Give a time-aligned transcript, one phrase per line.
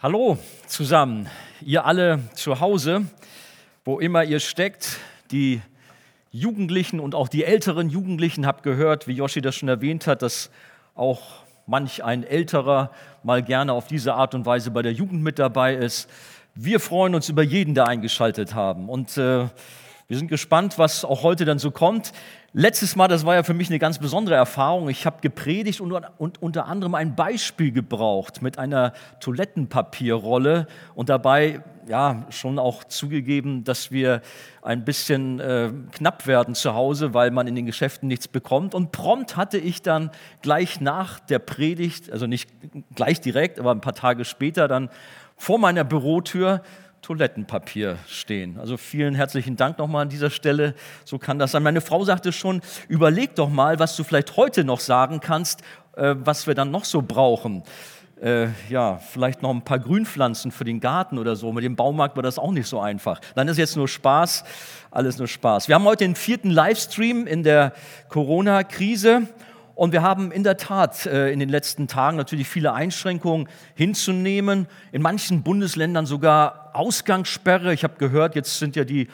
[0.00, 1.28] Hallo zusammen,
[1.60, 3.06] ihr alle zu Hause,
[3.84, 4.98] wo immer ihr steckt,
[5.32, 5.60] die
[6.30, 10.52] Jugendlichen und auch die älteren Jugendlichen, habt gehört, wie Joshi das schon erwähnt hat, dass
[10.94, 12.92] auch manch ein älterer
[13.24, 16.08] mal gerne auf diese Art und Weise bei der Jugend mit dabei ist.
[16.54, 19.48] Wir freuen uns über jeden, der eingeschaltet haben und äh,
[20.08, 22.12] wir sind gespannt, was auch heute dann so kommt.
[22.54, 24.88] Letztes Mal, das war ja für mich eine ganz besondere Erfahrung.
[24.88, 31.62] Ich habe gepredigt und, und, unter anderem ein Beispiel gebraucht mit einer Toilettenpapierrolle und dabei
[31.86, 34.22] ja schon auch zugegeben, dass wir
[34.62, 38.74] ein bisschen äh, knapp werden zu Hause, weil man in den Geschäften nichts bekommt.
[38.74, 42.48] Und prompt hatte ich dann gleich nach der Predigt, also nicht
[42.94, 44.88] gleich direkt, aber ein paar Tage später dann
[45.36, 46.62] vor meiner Bürotür
[47.08, 48.58] Toilettenpapier stehen.
[48.60, 50.74] Also vielen herzlichen Dank nochmal an dieser Stelle.
[51.06, 51.62] So kann das sein.
[51.62, 55.62] Meine Frau sagte schon, überleg doch mal, was du vielleicht heute noch sagen kannst,
[55.96, 57.62] äh, was wir dann noch so brauchen.
[58.20, 61.50] Äh, ja, vielleicht noch ein paar Grünpflanzen für den Garten oder so.
[61.50, 63.22] Mit dem Baumarkt war das auch nicht so einfach.
[63.34, 64.44] Dann ist jetzt nur Spaß,
[64.90, 65.66] alles nur Spaß.
[65.68, 67.72] Wir haben heute den vierten Livestream in der
[68.10, 69.28] Corona-Krise.
[69.78, 74.66] Und wir haben in der Tat äh, in den letzten Tagen natürlich viele Einschränkungen hinzunehmen.
[74.90, 77.72] In manchen Bundesländern sogar Ausgangssperre.
[77.72, 79.06] Ich habe gehört, jetzt sind ja die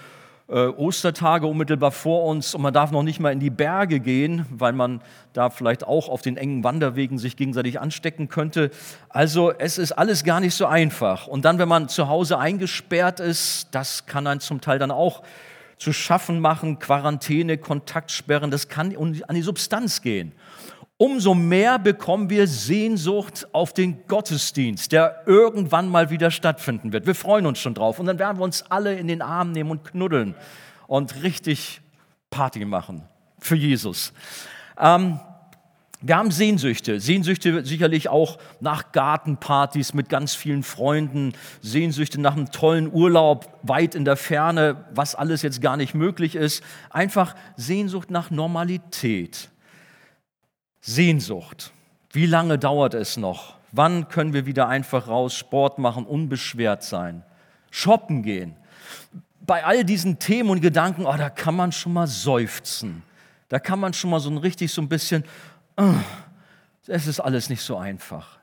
[0.49, 4.47] äh, Ostertage unmittelbar vor uns und man darf noch nicht mal in die Berge gehen,
[4.49, 5.03] weil man
[5.35, 8.71] da vielleicht auch auf den engen Wanderwegen sich gegenseitig anstecken könnte.
[9.11, 11.27] Also es ist alles gar nicht so einfach.
[11.27, 15.25] Und dann, wenn man zu Hause eingesperrt ist, das kann einen zum Teil dann auch
[15.77, 20.33] zu schaffen machen, Quarantäne, Kontaktsperren, das kann an die Substanz gehen
[20.97, 27.07] umso mehr bekommen wir Sehnsucht auf den Gottesdienst, der irgendwann mal wieder stattfinden wird.
[27.07, 29.71] Wir freuen uns schon drauf und dann werden wir uns alle in den Arm nehmen
[29.71, 30.35] und knuddeln
[30.87, 31.81] und richtig
[32.31, 33.03] Party machen
[33.39, 34.13] für Jesus.
[34.79, 35.21] Ähm,
[36.07, 42.51] wir haben Sehnsüchte, Sehnsüchte sicherlich auch nach Gartenpartys mit ganz vielen Freunden, Sehnsüchte nach einem
[42.51, 46.63] tollen Urlaub weit in der Ferne, was alles jetzt gar nicht möglich ist.
[46.91, 49.49] Einfach Sehnsucht nach Normalität.
[50.87, 51.73] Sehnsucht.
[52.13, 53.55] Wie lange dauert es noch?
[53.73, 57.23] Wann können wir wieder einfach raus Sport machen, unbeschwert sein,
[57.71, 58.55] shoppen gehen?
[59.41, 63.03] Bei all diesen Themen und Gedanken, oh, da kann man schon mal seufzen.
[63.49, 65.25] Da kann man schon mal so ein richtig so ein bisschen,
[65.79, 65.95] oh,
[66.87, 68.39] es ist alles nicht so einfach.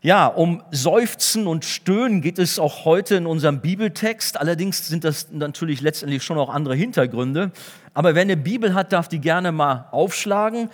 [0.00, 4.40] Ja, um Seufzen und Stöhnen geht es auch heute in unserem Bibeltext.
[4.40, 7.52] Allerdings sind das natürlich letztendlich schon auch andere Hintergründe.
[7.92, 10.70] Aber wer eine Bibel hat, darf die gerne mal aufschlagen.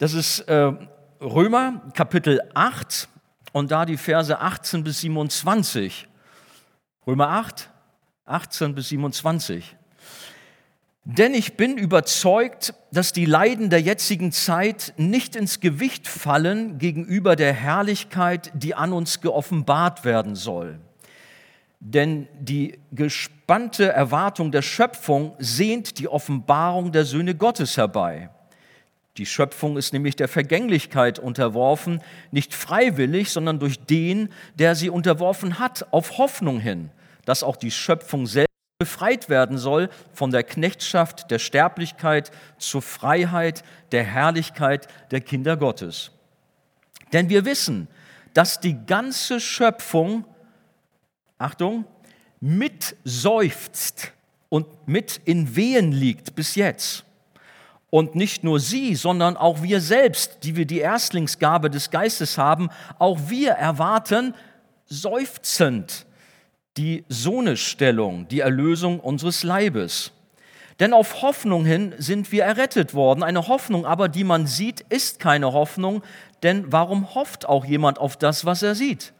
[0.00, 0.72] Das ist äh,
[1.20, 3.06] Römer Kapitel 8
[3.52, 6.08] und da die Verse 18 bis 27.
[7.06, 7.68] Römer 8,
[8.24, 9.76] 18 bis 27.
[11.04, 17.36] Denn ich bin überzeugt, dass die Leiden der jetzigen Zeit nicht ins Gewicht fallen gegenüber
[17.36, 20.80] der Herrlichkeit, die an uns geoffenbart werden soll.
[21.78, 28.30] Denn die gespannte Erwartung der Schöpfung sehnt die Offenbarung der Söhne Gottes herbei.
[29.20, 35.58] Die Schöpfung ist nämlich der Vergänglichkeit unterworfen, nicht freiwillig, sondern durch den, der sie unterworfen
[35.58, 36.88] hat, auf Hoffnung hin,
[37.26, 38.48] dass auch die Schöpfung selbst
[38.78, 46.12] befreit werden soll von der Knechtschaft der Sterblichkeit zur Freiheit der Herrlichkeit der Kinder Gottes.
[47.12, 47.88] Denn wir wissen,
[48.32, 50.24] dass die ganze Schöpfung,
[51.36, 51.84] Achtung,
[52.40, 54.12] mit seufzt
[54.48, 57.04] und mit in Wehen liegt bis jetzt.
[57.90, 62.70] Und nicht nur sie, sondern auch wir selbst, die wir die Erstlingsgabe des Geistes haben,
[62.98, 64.34] auch wir erwarten
[64.86, 66.06] seufzend
[66.76, 70.12] die Sohnestellung, die Erlösung unseres Leibes.
[70.78, 73.22] Denn auf Hoffnung hin sind wir errettet worden.
[73.22, 76.02] Eine Hoffnung aber, die man sieht, ist keine Hoffnung,
[76.42, 79.12] denn warum hofft auch jemand auf das, was er sieht?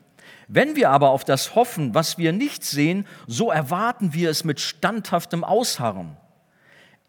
[0.48, 4.58] Wenn wir aber auf das hoffen, was wir nicht sehen, so erwarten wir es mit
[4.58, 6.16] standhaftem Ausharren.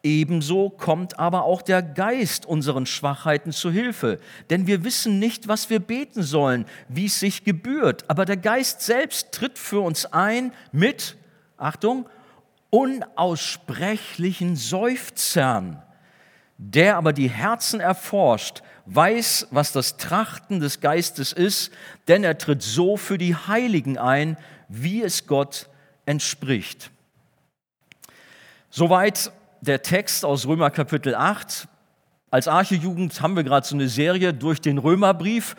[0.03, 4.19] Ebenso kommt aber auch der Geist unseren Schwachheiten zu Hilfe,
[4.49, 8.81] denn wir wissen nicht, was wir beten sollen, wie es sich gebührt, aber der Geist
[8.81, 11.17] selbst tritt für uns ein mit,
[11.57, 12.09] Achtung,
[12.71, 15.83] unaussprechlichen Seufzern.
[16.57, 21.71] Der aber die Herzen erforscht, weiß, was das Trachten des Geistes ist,
[22.07, 24.37] denn er tritt so für die Heiligen ein,
[24.67, 25.69] wie es Gott
[26.05, 26.89] entspricht.
[28.69, 31.67] Soweit der Text aus Römer Kapitel 8.
[32.31, 35.55] Als Archejugend haben wir gerade so eine Serie durch den Römerbrief.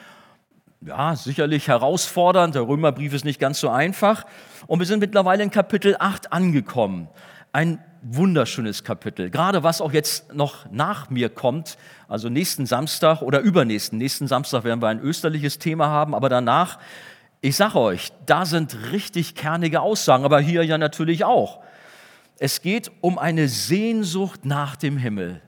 [0.80, 2.56] Ja, sicherlich herausfordernd.
[2.56, 4.24] Der Römerbrief ist nicht ganz so einfach.
[4.66, 7.08] Und wir sind mittlerweile in Kapitel 8 angekommen.
[7.52, 9.30] Ein wunderschönes Kapitel.
[9.30, 11.78] Gerade was auch jetzt noch nach mir kommt,
[12.08, 13.98] also nächsten Samstag oder übernächsten.
[13.98, 16.78] Nächsten Samstag werden wir ein österliches Thema haben, aber danach
[17.44, 21.58] Ich sage euch, da sind richtig kernige Aussagen, aber hier ja natürlich auch.
[22.42, 25.40] Es geht um eine Sehnsucht nach dem Himmel.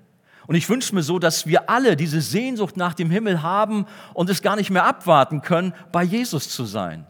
[0.47, 4.31] Und ich wünsche mir so, dass wir alle diese Sehnsucht nach dem Himmel haben und
[4.31, 7.05] es gar nicht mehr abwarten können, bei Jesus zu sein.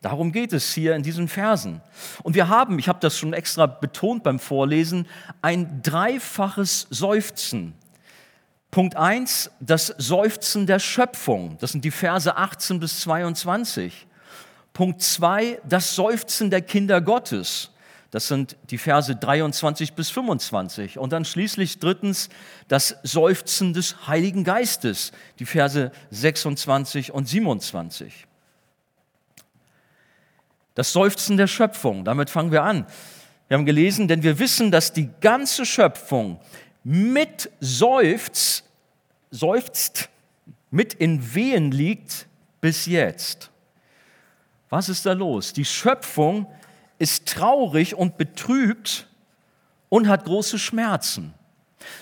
[0.00, 1.80] Darum geht es hier in diesen Versen.
[2.22, 5.08] Und wir haben, ich habe das schon extra betont beim Vorlesen,
[5.42, 7.74] ein dreifaches Seufzen.
[8.70, 11.58] Punkt 1, das Seufzen der Schöpfung.
[11.58, 14.06] Das sind die Verse 18 bis 22.
[14.72, 17.72] Punkt 2, das Seufzen der Kinder Gottes.
[18.16, 20.98] Das sind die Verse 23 bis 25.
[20.98, 22.30] Und dann schließlich drittens
[22.66, 28.26] das Seufzen des Heiligen Geistes, die Verse 26 und 27.
[30.74, 32.86] Das Seufzen der Schöpfung, damit fangen wir an.
[33.48, 36.40] Wir haben gelesen, denn wir wissen, dass die ganze Schöpfung
[36.84, 38.64] mit seufzt,
[39.30, 40.08] seufzt,
[40.70, 42.26] mit in Wehen liegt
[42.62, 43.50] bis jetzt.
[44.70, 45.52] Was ist da los?
[45.52, 46.46] Die Schöpfung
[46.98, 49.06] ist traurig und betrübt
[49.88, 51.34] und hat große Schmerzen.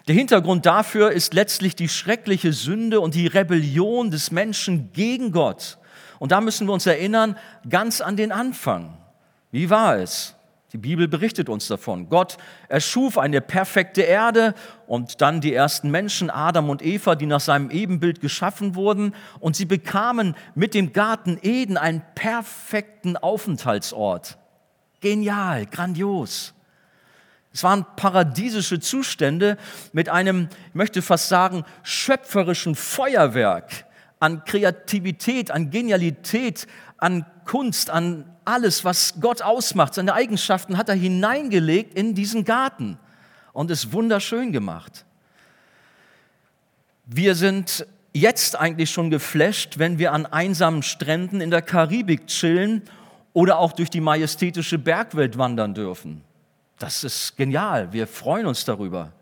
[0.09, 5.79] Der Hintergrund dafür ist letztlich die schreckliche Sünde und die Rebellion des Menschen gegen Gott.
[6.19, 7.37] Und da müssen wir uns erinnern,
[7.69, 8.97] ganz an den Anfang.
[9.51, 10.35] Wie war es?
[10.73, 12.09] Die Bibel berichtet uns davon.
[12.09, 12.37] Gott
[12.69, 14.55] erschuf eine perfekte Erde
[14.89, 19.15] und dann die ersten Menschen, Adam und Eva, die nach seinem Ebenbild geschaffen wurden.
[19.39, 24.37] Und sie bekamen mit dem Garten Eden einen perfekten Aufenthaltsort.
[25.05, 26.55] Genial, grandios.
[27.53, 29.59] Es waren paradiesische Zustände
[29.93, 33.85] mit einem, ich möchte fast sagen, schöpferischen Feuerwerk
[34.19, 36.67] an Kreativität, an Genialität,
[36.97, 42.97] an Kunst, an alles, was Gott ausmacht, seine Eigenschaften hat er hineingelegt in diesen Garten
[43.53, 45.05] und es wunderschön gemacht.
[47.05, 52.85] Wir sind jetzt eigentlich schon geflasht, wenn wir an einsamen Stränden in der Karibik chillen
[53.35, 56.23] oder auch durch die majestätische Bergwelt wandern dürfen.
[56.79, 59.13] Das ist genial, wir freuen uns darüber.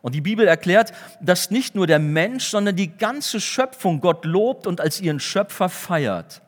[0.00, 4.66] Und die Bibel erklärt, dass nicht nur der Mensch, sondern die ganze Schöpfung Gott lobt
[4.66, 6.40] und als ihren Schöpfer feiert.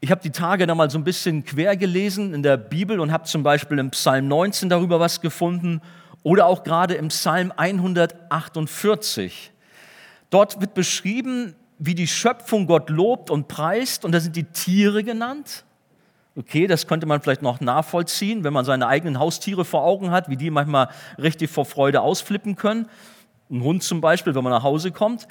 [0.00, 3.10] Ich habe die Tage da mal so ein bisschen quer gelesen in der Bibel und
[3.10, 5.80] habe zum Beispiel im Psalm 19 darüber was gefunden
[6.22, 9.50] oder auch gerade im Psalm 148.
[10.28, 15.02] Dort wird beschrieben, wie die Schöpfung Gott lobt und preist und da sind die Tiere
[15.02, 15.64] genannt.
[16.36, 20.28] Okay, das könnte man vielleicht noch nachvollziehen, wenn man seine eigenen Haustiere vor Augen hat,
[20.28, 20.88] wie die manchmal
[21.18, 22.88] richtig vor Freude ausflippen können.
[23.50, 25.26] Ein Hund zum Beispiel, wenn man nach Hause kommt.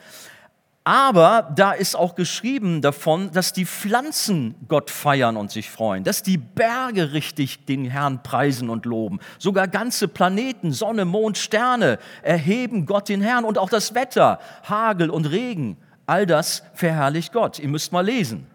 [0.83, 6.23] Aber da ist auch geschrieben davon, dass die Pflanzen Gott feiern und sich freuen, dass
[6.23, 9.19] die Berge richtig den Herrn preisen und loben.
[9.37, 15.09] Sogar ganze Planeten, Sonne, Mond, Sterne erheben Gott den Herrn und auch das Wetter, Hagel
[15.09, 15.77] und Regen.
[16.07, 17.59] All das verherrlicht Gott.
[17.59, 18.47] Ihr müsst mal lesen.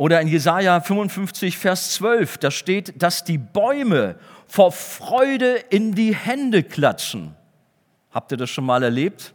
[0.00, 4.16] Oder in Jesaja 55, Vers 12, da steht, dass die Bäume
[4.46, 7.34] vor Freude in die Hände klatschen.
[8.10, 9.34] Habt ihr das schon mal erlebt?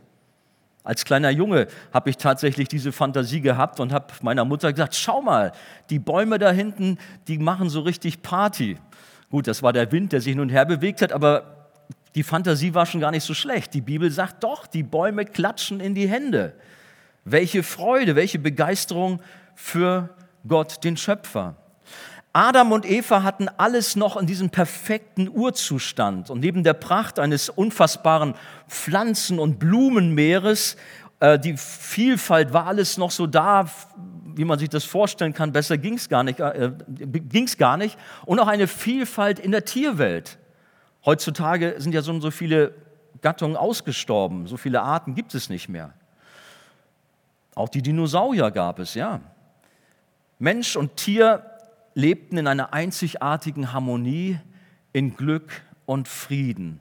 [0.84, 5.22] Als kleiner Junge habe ich tatsächlich diese Fantasie gehabt und habe meiner Mutter gesagt, schau
[5.22, 5.52] mal,
[5.92, 6.98] die Bäume da hinten,
[7.28, 8.80] die machen so richtig Party.
[9.30, 11.70] Gut, das war der Wind, der sich hin und her bewegt hat, aber
[12.16, 13.76] die Fantasie war schon gar nicht so schlecht.
[13.76, 16.56] Die Bibel sagt doch, die Bäume klatschen in die Hände.
[17.24, 19.22] Welche Freude, welche Begeisterung
[19.54, 20.10] für
[20.48, 21.56] Gott, den Schöpfer.
[22.34, 26.30] Adam und Eva hatten alles noch in diesem perfekten Urzustand.
[26.30, 28.36] Und neben der Pracht eines unfassbaren
[28.68, 30.76] Pflanzen- und Blumenmeeres,
[31.22, 33.70] äh, die Vielfalt war alles noch so da,
[34.36, 35.54] wie man sich das vorstellen kann.
[35.54, 37.98] Besser ging es gar, nicht, äh, ging's gar nicht.
[38.26, 40.38] Und auch eine Vielfalt in der Tierwelt.
[41.06, 42.74] Heutzutage sind ja so, so viele
[43.22, 44.48] Gattungen ausgestorben.
[44.48, 45.94] So viele Arten gibt es nicht mehr.
[47.56, 49.22] Auch die Dinosaurier gab es, ja.
[50.40, 51.46] Mensch und Tier
[51.94, 54.40] lebten in einer einzigartigen Harmonie,
[54.94, 55.52] in Glück
[55.86, 56.80] und Frieden.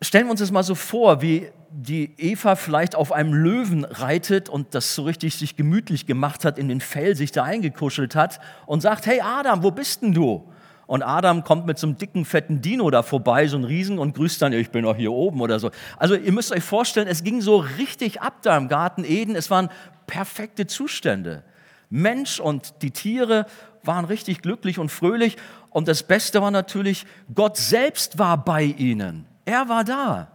[0.00, 4.48] Stellen wir uns das mal so vor, wie die Eva vielleicht auf einem Löwen reitet
[4.48, 8.40] und das so richtig sich gemütlich gemacht hat, in den Fell sich da eingekuschelt hat
[8.66, 10.50] und sagt, hey Adam, wo bist denn du?
[10.86, 14.14] Und Adam kommt mit so einem dicken, fetten Dino da vorbei, so ein Riesen, und
[14.14, 15.70] grüßt dann, ich bin noch hier oben oder so.
[15.98, 19.36] Also ihr müsst euch vorstellen, es ging so richtig ab da im Garten Eden.
[19.36, 19.68] Es waren
[20.06, 21.42] perfekte Zustände.
[21.90, 23.46] Mensch und die Tiere
[23.82, 25.36] waren richtig glücklich und fröhlich.
[25.70, 29.26] Und das Beste war natürlich, Gott selbst war bei ihnen.
[29.44, 30.28] Er war da.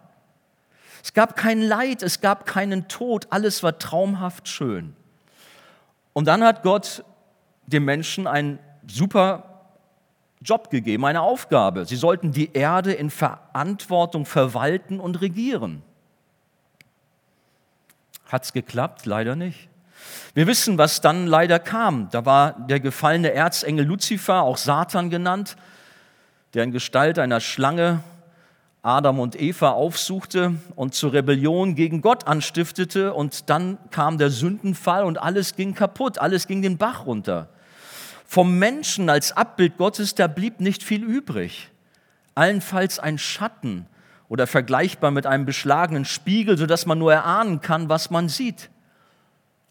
[1.03, 4.95] Es gab kein Leid, es gab keinen Tod, alles war traumhaft schön.
[6.13, 7.03] Und dann hat Gott
[7.67, 9.53] dem Menschen einen super
[10.41, 11.86] Job gegeben, eine Aufgabe.
[11.86, 15.81] Sie sollten die Erde in Verantwortung verwalten und regieren.
[18.27, 19.05] Hat es geklappt?
[19.05, 19.69] Leider nicht.
[20.33, 22.10] Wir wissen, was dann leider kam.
[22.10, 25.55] Da war der gefallene Erzengel Luzifer, auch Satan genannt,
[26.53, 28.03] der in Gestalt einer Schlange
[28.86, 33.13] Adam und Eva aufsuchte und zur Rebellion gegen Gott anstiftete.
[33.13, 37.48] Und dann kam der Sündenfall und alles ging kaputt, alles ging den Bach runter.
[38.25, 41.69] Vom Menschen als Abbild Gottes, da blieb nicht viel übrig.
[42.36, 43.86] Allenfalls ein Schatten
[44.27, 48.69] oder vergleichbar mit einem beschlagenen Spiegel, sodass man nur erahnen kann, was man sieht.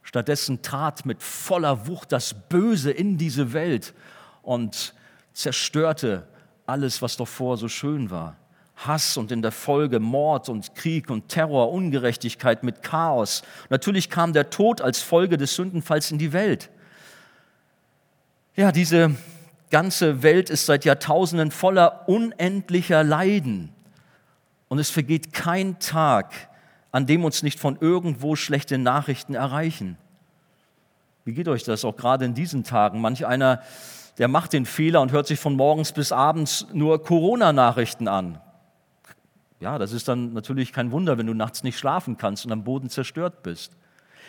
[0.03, 3.95] Stattdessen trat mit voller Wucht das Böse in diese Welt
[4.43, 4.95] und
[5.33, 6.27] zerstörte
[6.67, 8.37] alles, was davor so schön war.
[8.77, 13.43] Hass und in der Folge Mord und Krieg und Terror, Ungerechtigkeit mit Chaos.
[13.71, 16.71] Natürlich kam der Tod als Folge des Sündenfalls in die Welt.
[18.57, 19.15] Ja, diese
[19.71, 23.73] ganze Welt ist seit Jahrtausenden voller unendlicher Leiden.
[24.69, 26.49] Und es vergeht kein Tag,
[26.93, 29.97] an dem uns nicht von irgendwo schlechte Nachrichten erreichen.
[31.25, 33.01] Wie geht euch das auch gerade in diesen Tagen?
[33.01, 33.63] Manch einer,
[34.19, 38.41] der macht den Fehler und hört sich von morgens bis abends nur Corona-Nachrichten an.
[39.61, 42.65] Ja, das ist dann natürlich kein Wunder, wenn du nachts nicht schlafen kannst und am
[42.65, 43.73] Boden zerstört bist.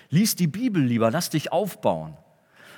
[0.10, 2.16] Lies die Bibel lieber, lass dich aufbauen.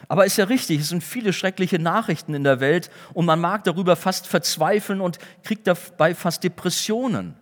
[0.07, 3.65] Aber ist ja richtig, es sind viele schreckliche Nachrichten in der Welt und man mag
[3.65, 7.35] darüber fast verzweifeln und kriegt dabei fast Depressionen.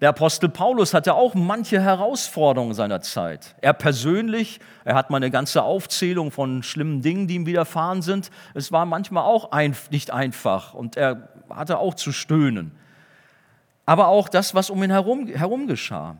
[0.00, 3.54] Der Apostel Paulus hatte auch manche Herausforderungen seiner Zeit.
[3.60, 8.30] Er persönlich, er hat mal eine ganze Aufzählung von schlimmen Dingen, die ihm widerfahren sind.
[8.54, 12.72] Es war manchmal auch ein, nicht einfach und er hatte auch zu stöhnen
[13.90, 16.16] aber auch das, was um ihn herum, herum geschah.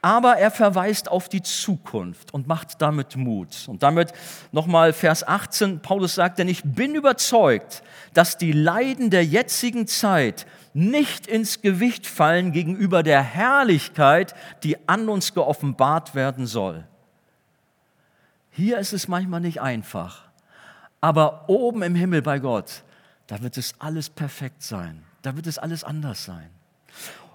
[0.00, 3.64] Aber er verweist auf die Zukunft und macht damit Mut.
[3.66, 4.12] Und damit
[4.52, 7.82] nochmal Vers 18, Paulus sagt, denn ich bin überzeugt,
[8.14, 15.08] dass die Leiden der jetzigen Zeit nicht ins Gewicht fallen gegenüber der Herrlichkeit, die an
[15.08, 16.84] uns geoffenbart werden soll.
[18.50, 20.24] Hier ist es manchmal nicht einfach,
[21.00, 22.82] aber oben im Himmel bei Gott,
[23.28, 26.50] da wird es alles perfekt sein, da wird es alles anders sein.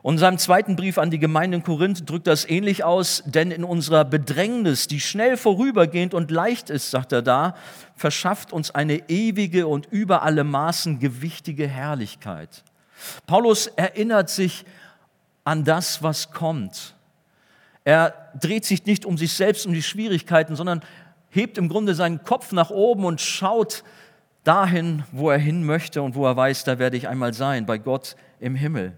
[0.03, 3.51] Und in seinem zweiten Brief an die Gemeinde in Korinth drückt das ähnlich aus, denn
[3.51, 7.55] in unserer Bedrängnis, die schnell vorübergehend und leicht ist, sagt er da,
[7.95, 12.65] verschafft uns eine ewige und über alle Maßen gewichtige Herrlichkeit.
[13.25, 14.65] Paulus erinnert sich
[15.43, 16.95] an das, was kommt.
[17.83, 20.81] Er dreht sich nicht um sich selbst, um die Schwierigkeiten, sondern
[21.29, 23.83] hebt im Grunde seinen Kopf nach oben und schaut
[24.43, 27.77] dahin, wo er hin möchte und wo er weiß, da werde ich einmal sein, bei
[27.77, 28.93] Gott im Himmel.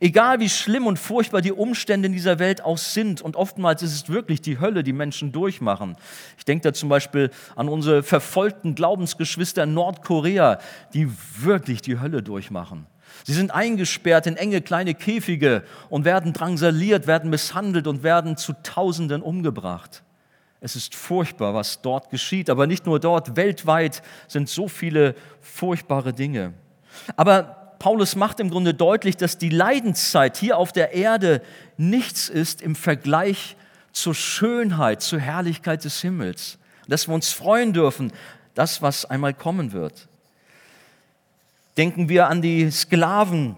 [0.00, 3.94] Egal wie schlimm und furchtbar die Umstände in dieser Welt auch sind, und oftmals ist
[3.94, 5.96] es wirklich die Hölle, die Menschen durchmachen.
[6.36, 10.58] Ich denke da zum Beispiel an unsere verfolgten Glaubensgeschwister in Nordkorea,
[10.92, 12.86] die wirklich die Hölle durchmachen.
[13.24, 18.52] Sie sind eingesperrt in enge kleine Käfige und werden drangsaliert, werden misshandelt und werden zu
[18.62, 20.02] Tausenden umgebracht.
[20.60, 26.12] Es ist furchtbar, was dort geschieht, aber nicht nur dort, weltweit sind so viele furchtbare
[26.12, 26.54] Dinge.
[27.16, 31.42] Aber Paulus macht im Grunde deutlich, dass die Leidenszeit hier auf der Erde
[31.76, 33.56] nichts ist im Vergleich
[33.90, 36.58] zur Schönheit, zur Herrlichkeit des Himmels.
[36.86, 38.12] Dass wir uns freuen dürfen,
[38.54, 40.08] das, was einmal kommen wird.
[41.76, 43.56] Denken wir an die Sklaven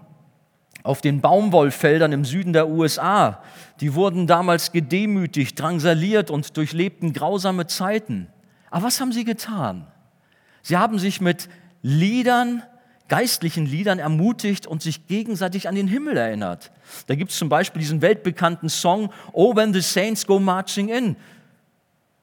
[0.83, 3.41] auf den Baumwollfeldern im Süden der USA.
[3.81, 8.27] Die wurden damals gedemütigt, drangsaliert und durchlebten grausame Zeiten.
[8.69, 9.87] Aber was haben sie getan?
[10.61, 11.49] Sie haben sich mit
[11.81, 12.63] Liedern
[13.07, 16.71] geistlichen Liedern ermutigt und sich gegenseitig an den Himmel erinnert.
[17.07, 21.15] Da gibt es zum Beispiel diesen weltbekannten Song Oh, when the saints go marching in.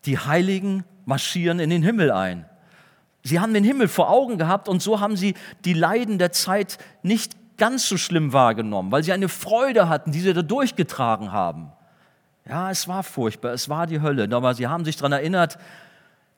[0.05, 2.47] Die Heiligen marschieren in den Himmel ein.
[3.23, 6.79] Sie haben den Himmel vor Augen gehabt und so haben sie die Leiden der Zeit
[7.03, 11.71] nicht ganz so schlimm wahrgenommen, weil sie eine Freude hatten, die sie da durchgetragen haben.
[12.49, 15.59] Ja, es war furchtbar, es war die Hölle, aber sie haben sich daran erinnert,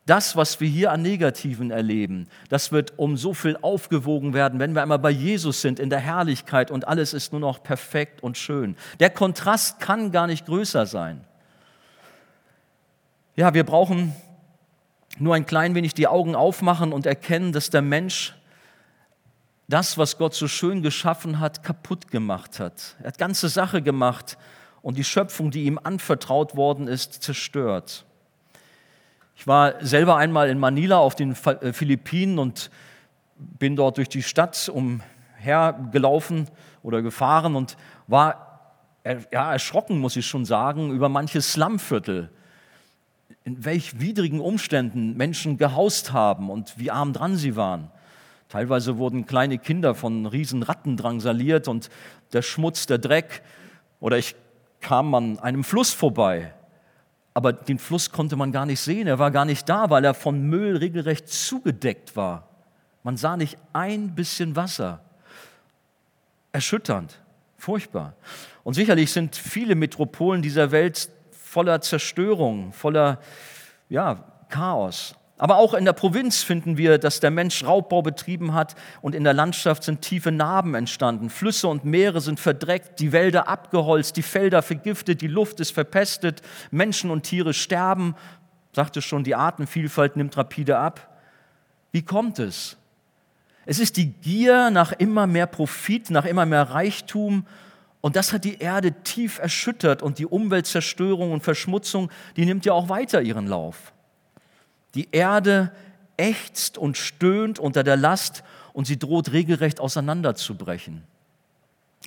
[0.06, 4.74] das, was wir hier an Negativen erleben, das wird um so viel aufgewogen werden, wenn
[4.74, 8.36] wir einmal bei Jesus sind, in der Herrlichkeit und alles ist nur noch perfekt und
[8.36, 8.76] schön.
[9.00, 11.24] Der Kontrast kann gar nicht größer sein.
[13.34, 14.14] Ja, wir brauchen
[15.18, 18.34] nur ein klein wenig die Augen aufmachen und erkennen, dass der Mensch
[19.68, 22.96] das, was Gott so schön geschaffen hat, kaputt gemacht hat.
[23.00, 24.36] Er hat ganze Sache gemacht
[24.82, 28.04] und die Schöpfung, die ihm anvertraut worden ist, zerstört.
[29.36, 32.70] Ich war selber einmal in Manila auf den äh, Philippinen und
[33.36, 36.48] bin dort durch die Stadt umhergelaufen
[36.82, 38.54] oder gefahren und war
[39.04, 42.30] ja, erschrocken, muss ich schon sagen, über manche Slumviertel,
[43.44, 47.90] in welch widrigen Umständen Menschen gehaust haben und wie arm dran sie waren.
[48.48, 51.90] Teilweise wurden kleine Kinder von riesen Ratten drangsaliert und
[52.32, 53.42] der Schmutz, der Dreck.
[54.00, 54.34] Oder ich
[54.80, 56.52] kam an einem Fluss vorbei
[57.34, 59.08] aber den Fluss konnte man gar nicht sehen.
[59.08, 62.48] Er war gar nicht da, weil er von Müll regelrecht zugedeckt war.
[63.02, 65.00] Man sah nicht ein bisschen Wasser.
[66.52, 67.20] Erschütternd,
[67.58, 68.14] furchtbar.
[68.62, 71.10] Und sicherlich sind viele Metropolen dieser Welt
[71.54, 73.20] voller Zerstörung, voller
[73.88, 75.14] ja, Chaos.
[75.38, 79.22] Aber auch in der Provinz finden wir, dass der Mensch Raubbau betrieben hat und in
[79.22, 81.30] der Landschaft sind tiefe Narben entstanden.
[81.30, 86.42] Flüsse und Meere sind verdreckt, die Wälder abgeholzt, die Felder vergiftet, die Luft ist verpestet,
[86.72, 88.16] Menschen und Tiere sterben.
[88.72, 91.16] Sagte schon, die Artenvielfalt nimmt rapide ab.
[91.92, 92.76] Wie kommt es?
[93.64, 97.46] Es ist die Gier nach immer mehr Profit, nach immer mehr Reichtum.
[98.04, 102.74] Und das hat die Erde tief erschüttert und die Umweltzerstörung und Verschmutzung, die nimmt ja
[102.74, 103.94] auch weiter ihren Lauf.
[104.94, 105.72] Die Erde
[106.18, 108.44] ächzt und stöhnt unter der Last
[108.74, 111.02] und sie droht regelrecht auseinanderzubrechen.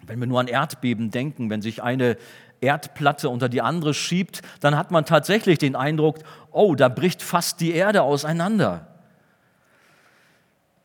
[0.05, 2.17] Wenn wir nur an Erdbeben denken, wenn sich eine
[2.61, 6.19] Erdplatte unter die andere schiebt, dann hat man tatsächlich den Eindruck,
[6.51, 8.85] oh, da bricht fast die Erde auseinander.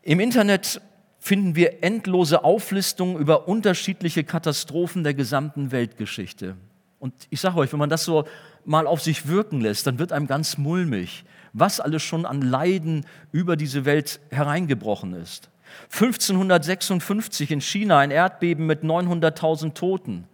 [0.01, 0.81] Im Internet
[1.23, 6.57] finden wir endlose Auflistungen über unterschiedliche Katastrophen der gesamten Weltgeschichte.
[6.99, 8.25] Und ich sage euch, wenn man das so
[8.65, 13.05] mal auf sich wirken lässt, dann wird einem ganz mulmig, was alles schon an Leiden
[13.31, 15.49] über diese Welt hereingebrochen ist.
[15.93, 20.27] 1556 in China ein Erdbeben mit 900.000 Toten.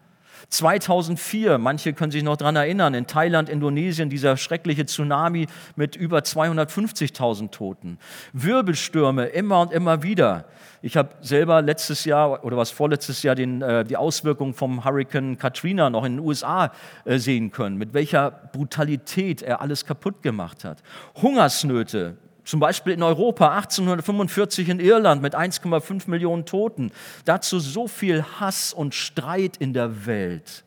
[0.49, 6.19] 2004, manche können sich noch daran erinnern, in Thailand, Indonesien, dieser schreckliche Tsunami mit über
[6.19, 7.99] 250.000 Toten.
[8.33, 10.45] Wirbelstürme immer und immer wieder.
[10.81, 15.37] Ich habe selber letztes Jahr oder was vorletztes Jahr den, äh, die Auswirkungen vom Hurricane
[15.37, 16.71] Katrina noch in den USA
[17.03, 20.81] äh, sehen können, mit welcher Brutalität er alles kaputt gemacht hat.
[21.21, 22.17] Hungersnöte,
[22.49, 26.91] zum Beispiel in Europa 1845 in Irland mit 1,5 Millionen Toten.
[27.23, 30.63] Dazu so viel Hass und Streit in der Welt.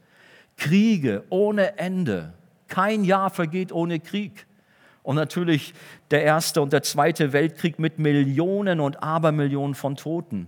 [0.56, 2.34] Kriege ohne Ende.
[2.68, 4.46] Kein Jahr vergeht ohne Krieg.
[5.02, 5.74] Und natürlich
[6.12, 10.46] der Erste und der Zweite Weltkrieg mit Millionen und Abermillionen von Toten.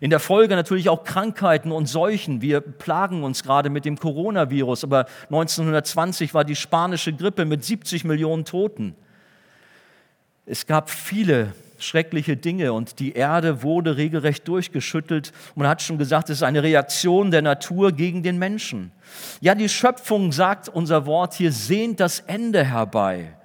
[0.00, 2.40] In der Folge natürlich auch Krankheiten und Seuchen.
[2.40, 8.04] Wir plagen uns gerade mit dem Coronavirus, aber 1920 war die spanische Grippe mit 70
[8.04, 8.94] Millionen Toten.
[10.50, 15.32] Es gab viele schreckliche Dinge und die Erde wurde regelrecht durchgeschüttelt.
[15.54, 18.90] Man hat schon gesagt, es ist eine Reaktion der Natur gegen den Menschen.
[19.42, 23.36] Ja, die Schöpfung, sagt unser Wort hier, sehnt das Ende herbei.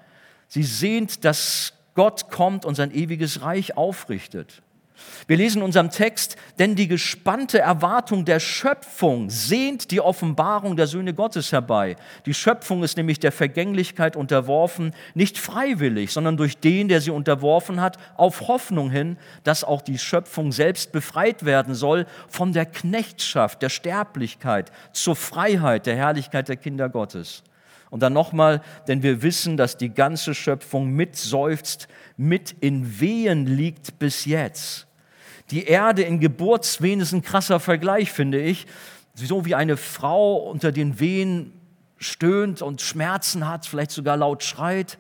[0.47, 4.62] Sie sehnt, dass Gott kommt und sein ewiges Reich aufrichtet.
[5.27, 10.87] Wir lesen in unserem Text, denn die gespannte Erwartung der Schöpfung sehnt die Offenbarung der
[10.87, 11.95] Söhne Gottes herbei.
[12.25, 17.79] Die Schöpfung ist nämlich der Vergänglichkeit unterworfen, nicht freiwillig, sondern durch den, der sie unterworfen
[17.79, 23.61] hat, auf Hoffnung hin, dass auch die Schöpfung selbst befreit werden soll von der Knechtschaft,
[23.61, 27.43] der Sterblichkeit zur Freiheit, der Herrlichkeit der Kinder Gottes.
[27.89, 31.87] Und dann nochmal, denn wir wissen, dass die ganze Schöpfung mitseufzt,
[32.17, 34.87] mit in Wehen liegt bis jetzt.
[35.53, 38.65] Die Erde in Geburtswehen ist ein krasser Vergleich, finde ich.
[39.13, 41.53] So wie eine Frau unter den Wehen
[41.97, 44.97] stöhnt und Schmerzen hat, vielleicht sogar laut schreit.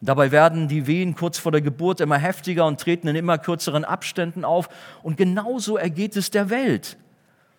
[0.00, 3.36] Und dabei werden die Wehen kurz vor der Geburt immer heftiger und treten in immer
[3.36, 4.70] kürzeren Abständen auf.
[5.02, 6.96] Und genauso ergeht es der Welt.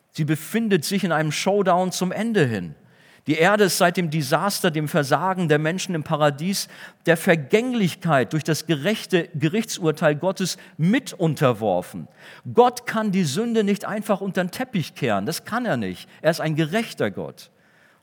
[0.10, 2.74] Sie befindet sich in einem Showdown zum Ende hin.
[3.28, 6.68] Die Erde ist seit dem Desaster, dem Versagen der Menschen im Paradies,
[7.06, 12.08] der Vergänglichkeit durch das gerechte Gerichtsurteil Gottes mit unterworfen.
[12.54, 15.26] Gott kann die Sünde nicht einfach unter den Teppich kehren.
[15.26, 16.10] Das kann er nicht.
[16.22, 17.52] Er ist ein gerechter Gott.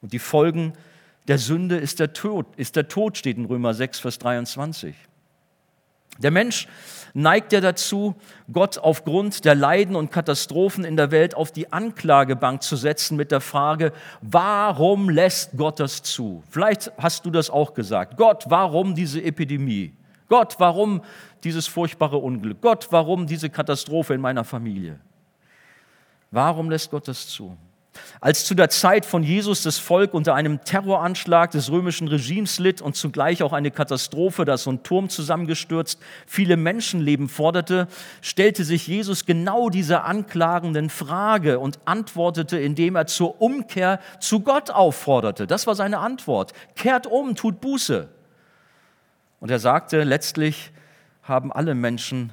[0.02, 0.74] Und die Folgen
[1.29, 4.94] der Sünde ist der Tod, ist der Tod steht in Römer 6, Vers 23.
[6.18, 6.68] Der Mensch
[7.16, 8.14] neigt ja dazu,
[8.52, 13.33] Gott aufgrund der Leiden und Katastrophen in der Welt auf die Anklagebank zu setzen mit
[13.33, 16.42] der Frage, warum lässt Gott das zu?
[16.50, 18.18] Vielleicht hast du das auch gesagt.
[18.18, 19.94] Gott, warum diese Epidemie?
[20.29, 21.02] Gott, warum
[21.42, 22.61] dieses furchtbare Unglück?
[22.61, 25.00] Gott, warum diese Katastrophe in meiner Familie?
[26.31, 27.57] Warum lässt Gott das zu?
[28.20, 32.82] Als zu der Zeit von Jesus das Volk unter einem Terroranschlag des römischen Regimes litt
[32.82, 37.88] und zugleich auch eine Katastrophe, dass so ein Turm zusammengestürzt, viele Menschenleben forderte,
[38.22, 44.70] stellte sich Jesus genau dieser anklagenden Frage und antwortete, indem er zur Umkehr zu Gott
[44.70, 45.46] aufforderte.
[45.46, 46.52] Das war seine Antwort.
[46.74, 48.09] Kehrt um, tut Buße.
[49.40, 50.72] Und er sagte, letztlich
[51.22, 52.32] haben alle Menschen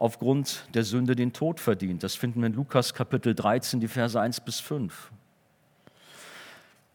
[0.00, 2.02] aufgrund der Sünde den Tod verdient.
[2.02, 5.12] Das finden wir in Lukas Kapitel 13, die Verse 1 bis 5.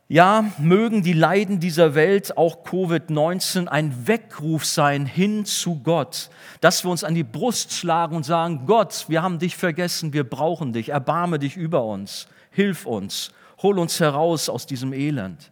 [0.07, 6.29] Ja, mögen die Leiden dieser Welt, auch Covid-19, ein Weckruf sein hin zu Gott,
[6.61, 10.27] dass wir uns an die Brust schlagen und sagen, Gott, wir haben dich vergessen, wir
[10.27, 15.51] brauchen dich, erbarme dich über uns, hilf uns, hol uns heraus aus diesem Elend.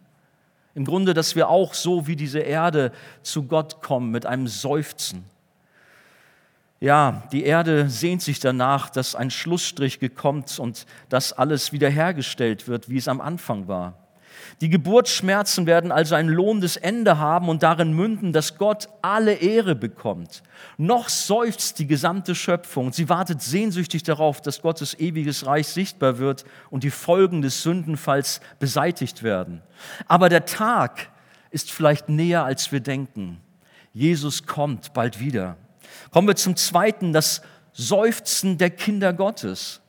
[0.74, 2.90] Im Grunde, dass wir auch so wie diese Erde
[3.22, 5.24] zu Gott kommen mit einem Seufzen.
[6.84, 12.90] Ja, die Erde sehnt sich danach, dass ein Schlussstrich gekommt und dass alles wiederhergestellt wird,
[12.90, 14.06] wie es am Anfang war.
[14.60, 19.74] Die Geburtsschmerzen werden also ein lohnendes Ende haben und darin münden, dass Gott alle Ehre
[19.74, 20.42] bekommt.
[20.76, 22.92] Noch seufzt die gesamte Schöpfung.
[22.92, 28.42] Sie wartet sehnsüchtig darauf, dass Gottes ewiges Reich sichtbar wird und die Folgen des Sündenfalls
[28.58, 29.62] beseitigt werden.
[30.06, 31.08] Aber der Tag
[31.50, 33.40] ist vielleicht näher, als wir denken.
[33.94, 35.56] Jesus kommt bald wieder.
[36.10, 39.80] Kommen wir zum Zweiten, das Seufzen der Kinder Gottes.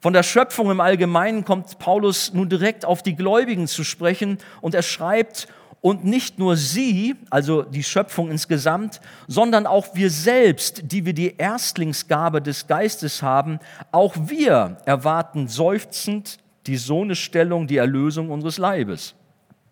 [0.00, 4.74] Von der Schöpfung im Allgemeinen kommt Paulus nun direkt auf die Gläubigen zu sprechen und
[4.74, 5.46] er schreibt,
[5.80, 11.36] und nicht nur sie, also die Schöpfung insgesamt, sondern auch wir selbst, die wir die
[11.36, 13.60] Erstlingsgabe des Geistes haben,
[13.90, 19.14] auch wir erwarten seufzend die Sohnestellung, die Erlösung unseres Leibes.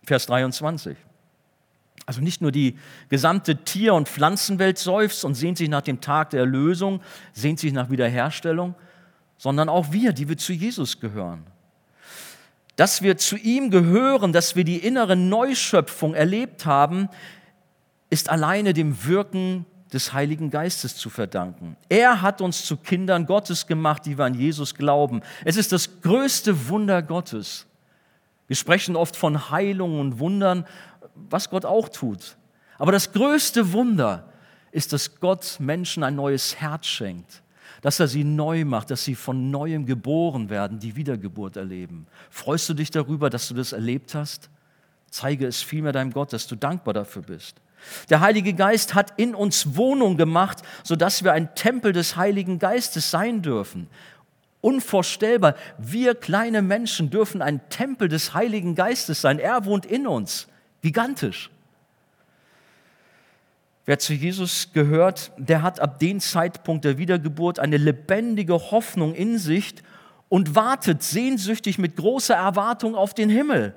[0.06, 0.96] Vers 23.
[2.08, 2.78] Also nicht nur die
[3.10, 7.02] gesamte Tier- und Pflanzenwelt seufzt und sehnt sich nach dem Tag der Erlösung,
[7.34, 8.74] sehnt sich nach Wiederherstellung,
[9.36, 11.44] sondern auch wir, die wir zu Jesus gehören.
[12.76, 17.10] Dass wir zu ihm gehören, dass wir die innere Neuschöpfung erlebt haben,
[18.08, 21.76] ist alleine dem Wirken des Heiligen Geistes zu verdanken.
[21.90, 25.20] Er hat uns zu Kindern Gottes gemacht, die wir an Jesus glauben.
[25.44, 27.66] Es ist das größte Wunder Gottes.
[28.46, 30.64] Wir sprechen oft von Heilungen und Wundern,
[31.30, 32.36] was Gott auch tut.
[32.78, 34.32] Aber das größte Wunder
[34.70, 37.42] ist, dass Gott Menschen ein neues Herz schenkt
[37.80, 42.06] dass er sie neu macht, dass sie von neuem geboren werden, die Wiedergeburt erleben.
[42.30, 44.50] Freust du dich darüber, dass du das erlebt hast?
[45.10, 47.56] Zeige es vielmehr deinem Gott, dass du dankbar dafür bist.
[48.10, 53.10] Der Heilige Geist hat in uns Wohnung gemacht, sodass wir ein Tempel des Heiligen Geistes
[53.10, 53.88] sein dürfen.
[54.60, 55.54] Unvorstellbar.
[55.78, 59.38] Wir kleine Menschen dürfen ein Tempel des Heiligen Geistes sein.
[59.38, 60.48] Er wohnt in uns.
[60.88, 61.50] Gigantisch.
[63.84, 69.36] Wer zu Jesus gehört, der hat ab dem Zeitpunkt der Wiedergeburt eine lebendige Hoffnung in
[69.36, 69.74] sich
[70.30, 73.74] und wartet sehnsüchtig mit großer Erwartung auf den Himmel,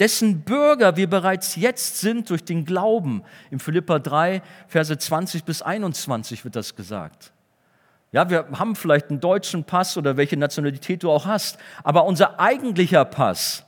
[0.00, 3.22] dessen Bürger wir bereits jetzt sind durch den Glauben.
[3.52, 7.32] Im Philippa 3, Verse 20 bis 21 wird das gesagt.
[8.10, 12.40] Ja, wir haben vielleicht einen deutschen Pass oder welche Nationalität du auch hast, aber unser
[12.40, 13.64] eigentlicher Pass,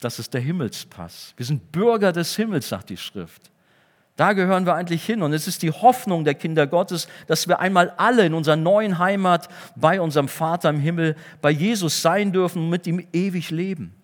[0.00, 1.34] das ist der Himmelspass.
[1.36, 3.50] Wir sind Bürger des Himmels, sagt die Schrift.
[4.16, 5.22] Da gehören wir eigentlich hin.
[5.22, 8.98] Und es ist die Hoffnung der Kinder Gottes, dass wir einmal alle in unserer neuen
[8.98, 13.94] Heimat bei unserem Vater im Himmel, bei Jesus sein dürfen und mit ihm ewig leben.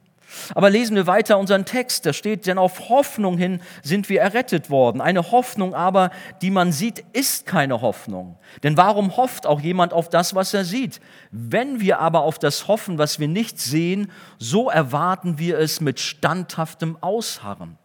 [0.54, 2.06] Aber lesen wir weiter unseren Text.
[2.06, 5.00] Da steht, denn auf Hoffnung hin sind wir errettet worden.
[5.00, 6.10] Eine Hoffnung aber,
[6.42, 8.38] die man sieht, ist keine Hoffnung.
[8.62, 11.00] Denn warum hofft auch jemand auf das, was er sieht?
[11.30, 16.00] Wenn wir aber auf das hoffen, was wir nicht sehen, so erwarten wir es mit
[16.00, 17.78] standhaftem Ausharren.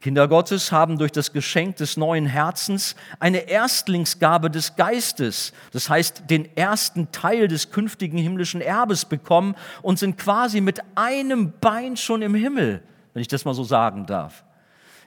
[0.00, 6.24] Kinder Gottes haben durch das Geschenk des neuen Herzens eine Erstlingsgabe des Geistes, das heißt
[6.30, 12.22] den ersten Teil des künftigen himmlischen Erbes bekommen und sind quasi mit einem Bein schon
[12.22, 12.82] im Himmel,
[13.12, 14.42] wenn ich das mal so sagen darf.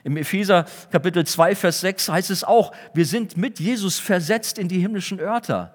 [0.04, 4.68] Im Epheser Kapitel 2, Vers 6 heißt es auch, wir sind mit Jesus versetzt in
[4.68, 5.74] die himmlischen Örter.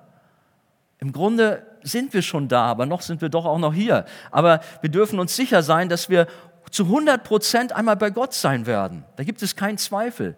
[0.99, 4.05] Im Grunde sind wir schon da, aber noch sind wir doch auch noch hier.
[4.31, 6.27] Aber wir dürfen uns sicher sein, dass wir
[6.71, 9.03] zu 100 Prozent einmal bei Gott sein werden.
[9.15, 10.35] Da gibt es keinen Zweifel.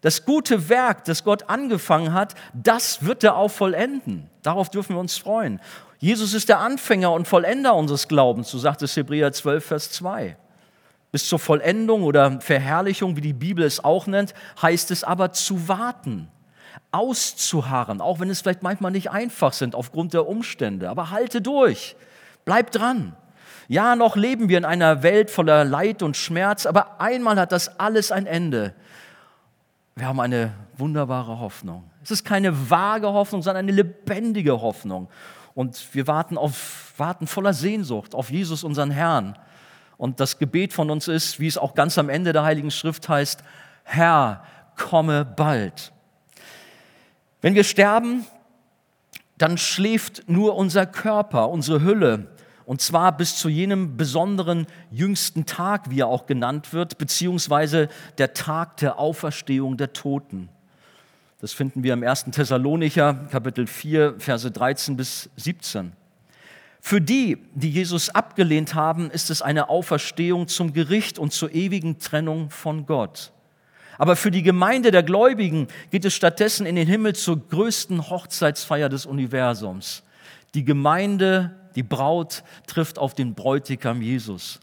[0.00, 4.30] Das gute Werk, das Gott angefangen hat, das wird er auch vollenden.
[4.42, 5.60] Darauf dürfen wir uns freuen.
[5.98, 10.36] Jesus ist der Anfänger und Vollender unseres Glaubens, so sagt es Hebräer 12, Vers 2.
[11.12, 15.68] Bis zur Vollendung oder Verherrlichung, wie die Bibel es auch nennt, heißt es aber zu
[15.68, 16.28] warten,
[16.92, 20.88] auszuharren, auch wenn es vielleicht manchmal nicht einfach sind aufgrund der Umstände.
[20.88, 21.96] Aber halte durch,
[22.46, 23.14] bleib dran.
[23.70, 27.78] Ja, noch leben wir in einer Welt voller Leid und Schmerz, aber einmal hat das
[27.78, 28.74] alles ein Ende.
[29.94, 31.88] Wir haben eine wunderbare Hoffnung.
[32.02, 35.08] Es ist keine vage Hoffnung, sondern eine lebendige Hoffnung.
[35.54, 39.38] Und wir warten, auf, warten voller Sehnsucht auf Jesus, unseren Herrn.
[39.96, 43.08] Und das Gebet von uns ist, wie es auch ganz am Ende der Heiligen Schrift
[43.08, 43.44] heißt,
[43.84, 44.42] Herr,
[44.76, 45.92] komme bald.
[47.40, 48.26] Wenn wir sterben,
[49.38, 52.26] dann schläft nur unser Körper, unsere Hülle.
[52.70, 58.32] Und zwar bis zu jenem besonderen jüngsten Tag, wie er auch genannt wird, beziehungsweise der
[58.32, 60.48] Tag der Auferstehung der Toten.
[61.40, 62.26] Das finden wir im 1.
[62.30, 65.94] Thessalonicher, Kapitel 4, Verse 13 bis 17.
[66.80, 71.98] Für die, die Jesus abgelehnt haben, ist es eine Auferstehung zum Gericht und zur ewigen
[71.98, 73.32] Trennung von Gott.
[73.98, 78.88] Aber für die Gemeinde der Gläubigen geht es stattdessen in den Himmel zur größten Hochzeitsfeier
[78.88, 80.04] des Universums.
[80.54, 84.60] Die Gemeinde die Braut trifft auf den Bräutigam Jesus.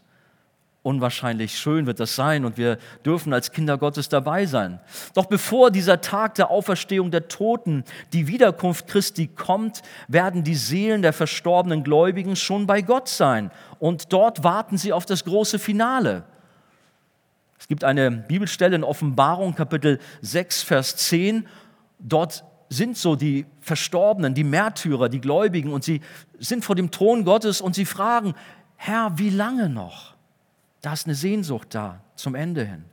[0.82, 4.80] Unwahrscheinlich schön wird das sein und wir dürfen als Kinder Gottes dabei sein.
[5.12, 11.02] Doch bevor dieser Tag der Auferstehung der Toten, die Wiederkunft Christi kommt, werden die Seelen
[11.02, 16.24] der verstorbenen Gläubigen schon bei Gott sein und dort warten sie auf das große Finale.
[17.58, 21.46] Es gibt eine Bibelstelle in Offenbarung Kapitel 6 Vers 10,
[21.98, 26.00] dort sind so die Verstorbenen, die Märtyrer, die Gläubigen und sie
[26.38, 28.34] sind vor dem Thron Gottes und sie fragen,
[28.76, 30.14] Herr, wie lange noch?
[30.82, 32.84] Da ist eine Sehnsucht da zum Ende hin.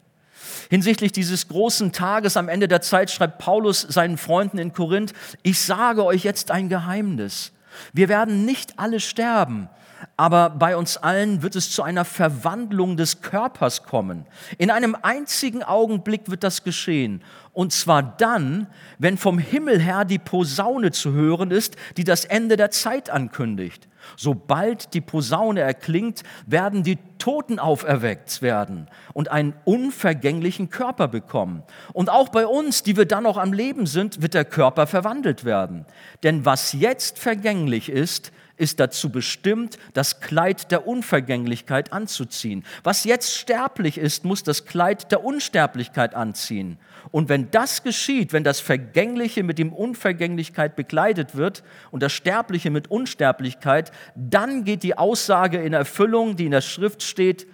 [0.70, 5.60] Hinsichtlich dieses großen Tages am Ende der Zeit schreibt Paulus seinen Freunden in Korinth, ich
[5.60, 7.52] sage euch jetzt ein Geheimnis.
[7.94, 9.70] Wir werden nicht alle sterben,
[10.18, 14.26] aber bei uns allen wird es zu einer Verwandlung des Körpers kommen.
[14.58, 17.22] In einem einzigen Augenblick wird das geschehen.
[17.56, 18.68] Und zwar dann,
[19.00, 23.88] wenn vom Himmel her die Posaune zu hören ist, die das Ende der Zeit ankündigt.
[24.18, 31.64] Sobald die Posaune erklingt, werden die Toten auferweckt werden und einen unvergänglichen Körper bekommen.
[31.94, 35.46] Und auch bei uns, die wir dann noch am Leben sind, wird der Körper verwandelt
[35.46, 35.86] werden.
[36.24, 42.66] Denn was jetzt vergänglich ist, ist dazu bestimmt, das Kleid der Unvergänglichkeit anzuziehen.
[42.84, 46.78] Was jetzt sterblich ist, muss das Kleid der Unsterblichkeit anziehen.
[47.12, 52.72] Und wenn das geschieht, wenn das Vergängliche mit dem Unvergänglichkeit bekleidet wird und das Sterbliche
[52.72, 57.48] mit Unsterblichkeit, dann geht die Aussage in Erfüllung, die in der Schrift steht,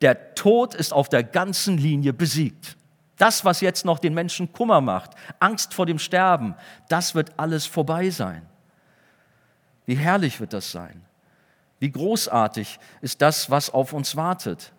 [0.00, 2.76] der Tod ist auf der ganzen Linie besiegt.
[3.16, 6.54] Das, was jetzt noch den Menschen Kummer macht, Angst vor dem Sterben,
[6.88, 8.42] das wird alles vorbei sein.
[9.86, 11.02] Wie herrlich wird das sein?
[11.80, 14.72] Wie großartig ist das, was auf uns wartet?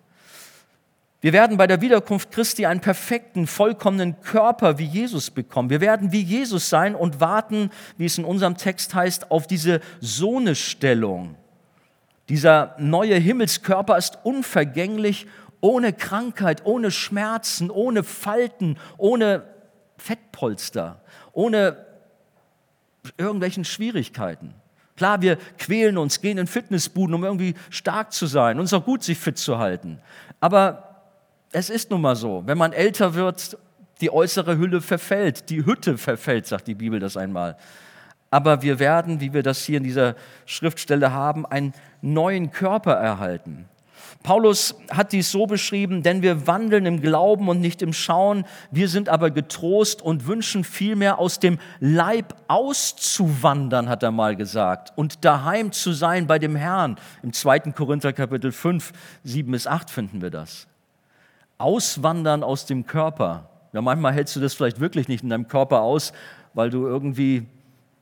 [1.20, 5.68] Wir werden bei der Wiederkunft Christi einen perfekten, vollkommenen Körper wie Jesus bekommen.
[5.68, 9.80] Wir werden wie Jesus sein und warten, wie es in unserem Text heißt, auf diese
[10.00, 11.36] Sohnestellung.
[12.30, 15.26] Dieser neue Himmelskörper ist unvergänglich,
[15.60, 19.42] ohne Krankheit, ohne Schmerzen, ohne Falten, ohne
[19.98, 21.02] Fettpolster,
[21.32, 21.84] ohne
[23.18, 24.54] irgendwelchen Schwierigkeiten.
[24.96, 28.58] Klar, wir quälen uns, gehen in Fitnessbuden, um irgendwie stark zu sein.
[28.58, 29.98] Und es ist auch gut, sich fit zu halten.
[30.40, 30.89] Aber
[31.52, 33.58] es ist nun mal so, wenn man älter wird,
[34.00, 37.56] die äußere Hülle verfällt, die Hütte verfällt, sagt die Bibel das einmal.
[38.30, 40.14] Aber wir werden, wie wir das hier in dieser
[40.46, 43.68] Schriftstelle haben, einen neuen Körper erhalten.
[44.22, 48.88] Paulus hat dies so beschrieben, denn wir wandeln im Glauben und nicht im Schauen, wir
[48.88, 55.24] sind aber getrost und wünschen vielmehr aus dem Leib auszuwandern, hat er mal gesagt, und
[55.24, 56.96] daheim zu sein bei dem Herrn.
[57.22, 57.72] Im 2.
[57.72, 58.92] Korinther Kapitel 5,
[59.24, 60.66] 7 bis 8 finden wir das.
[61.60, 63.48] Auswandern aus dem Körper.
[63.72, 66.12] Ja, manchmal hältst du das vielleicht wirklich nicht in deinem Körper aus,
[66.54, 67.46] weil du irgendwie,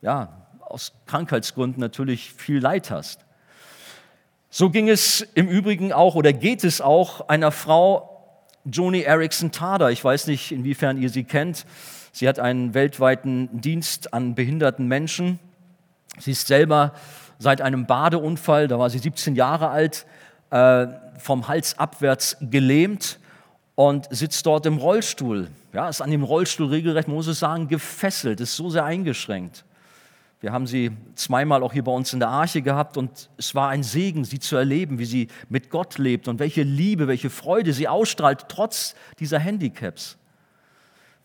[0.00, 0.28] ja,
[0.60, 3.24] aus Krankheitsgründen natürlich viel Leid hast.
[4.50, 9.90] So ging es im Übrigen auch oder geht es auch einer Frau, Joni Erickson Tada.
[9.90, 11.66] Ich weiß nicht, inwiefern ihr sie kennt.
[12.12, 15.38] Sie hat einen weltweiten Dienst an behinderten Menschen.
[16.18, 16.92] Sie ist selber
[17.38, 20.06] seit einem Badeunfall, da war sie 17 Jahre alt,
[20.50, 20.86] äh,
[21.18, 23.18] vom Hals abwärts gelähmt
[23.78, 25.46] und sitzt dort im Rollstuhl.
[25.72, 29.64] Ja, ist an dem Rollstuhl regelrecht, muss es sagen, gefesselt, ist so sehr eingeschränkt.
[30.40, 33.68] Wir haben sie zweimal auch hier bei uns in der Arche gehabt und es war
[33.68, 37.72] ein Segen, sie zu erleben, wie sie mit Gott lebt und welche Liebe, welche Freude
[37.72, 40.18] sie ausstrahlt, trotz dieser Handicaps.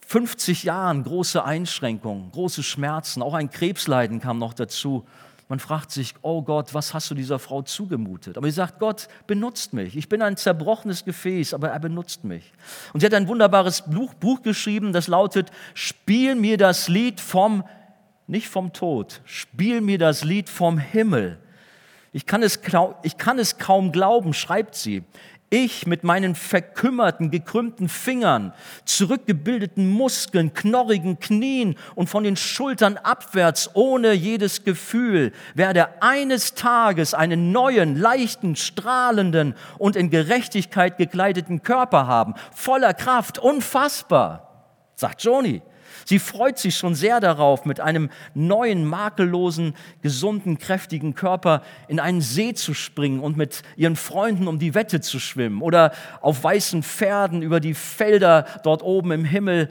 [0.05, 5.07] 50 Jahren große Einschränkungen, große Schmerzen, auch ein Krebsleiden kam noch dazu.
[5.49, 8.37] Man fragt sich, oh Gott, was hast du dieser Frau zugemutet?
[8.37, 9.95] Aber sie sagt, Gott benutzt mich.
[9.95, 12.51] Ich bin ein zerbrochenes Gefäß, aber er benutzt mich.
[12.93, 17.63] Und sie hat ein wunderbares Buch, Buch geschrieben, das lautet, Spiel mir das Lied vom
[18.27, 19.21] nicht vom Tod.
[19.25, 21.39] Spiel mir das Lied vom Himmel.
[22.13, 22.59] Ich kann es,
[23.01, 25.03] ich kann es kaum glauben, schreibt sie.
[25.55, 28.53] Ich mit meinen verkümmerten, gekrümmten Fingern,
[28.85, 37.13] zurückgebildeten Muskeln, knorrigen Knien und von den Schultern abwärts ohne jedes Gefühl werde eines Tages
[37.13, 45.61] einen neuen, leichten, strahlenden und in Gerechtigkeit gekleideten Körper haben, voller Kraft, unfassbar, sagt Joni.
[46.05, 52.21] Sie freut sich schon sehr darauf, mit einem neuen, makellosen, gesunden, kräftigen Körper in einen
[52.21, 56.83] See zu springen und mit ihren Freunden um die Wette zu schwimmen oder auf weißen
[56.83, 59.69] Pferden über die Felder dort oben im Himmel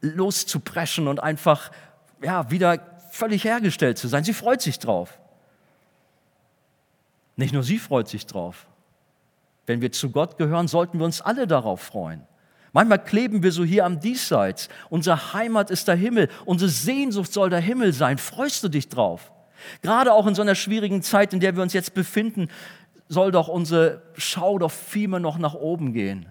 [0.00, 1.70] loszupreschen und einfach
[2.22, 2.78] ja, wieder
[3.10, 4.24] völlig hergestellt zu sein.
[4.24, 5.18] Sie freut sich drauf.
[7.36, 8.66] Nicht nur sie freut sich drauf.
[9.66, 12.26] Wenn wir zu Gott gehören, sollten wir uns alle darauf freuen.
[12.72, 14.68] Manchmal kleben wir so hier am Diesseits.
[14.88, 16.28] Unsere Heimat ist der Himmel.
[16.44, 18.18] Unsere Sehnsucht soll der Himmel sein.
[18.18, 19.32] Freust du dich drauf?
[19.82, 22.48] Gerade auch in so einer schwierigen Zeit, in der wir uns jetzt befinden,
[23.08, 26.26] soll doch unsere Schau doch vielmehr noch nach oben gehen.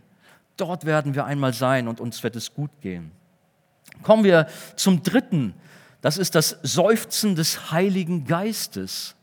[0.55, 3.11] Dort werden wir einmal sein und uns wird es gut gehen.
[4.01, 5.53] Kommen wir zum dritten.
[6.01, 9.15] Das ist das Seufzen des Heiligen Geistes.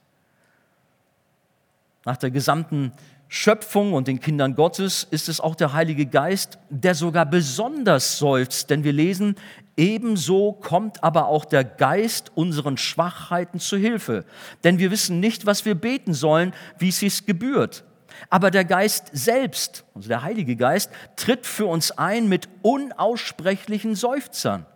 [2.04, 2.92] Nach der gesamten
[3.28, 8.70] Schöpfung und den Kindern Gottes ist es auch der Heilige Geist, der sogar besonders seufzt.
[8.70, 9.34] Denn wir lesen,
[9.76, 14.24] ebenso kommt aber auch der Geist unseren Schwachheiten zu Hilfe.
[14.62, 17.84] Denn wir wissen nicht, was wir beten sollen, wie es sich gebührt.
[18.30, 24.66] Aber der Geist selbst, also der Heilige Geist, tritt für uns ein mit unaussprechlichen Seufzern.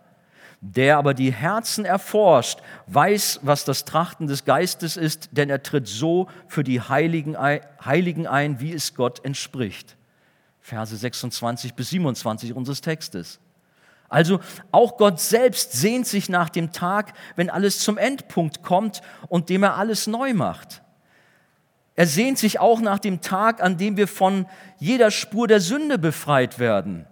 [0.61, 5.87] Der aber die Herzen erforscht, weiß, was das Trachten des Geistes ist, denn er tritt
[5.87, 9.97] so für die Heiligen ein, wie es Gott entspricht.
[10.59, 13.39] Verse 26 bis 27 unseres Textes.
[14.07, 14.39] Also
[14.71, 19.63] auch Gott selbst sehnt sich nach dem Tag, wenn alles zum Endpunkt kommt und dem
[19.63, 20.83] er alles neu macht.
[21.95, 24.45] Er sehnt sich auch nach dem Tag, an dem wir von
[24.79, 27.07] jeder Spur der Sünde befreit werden,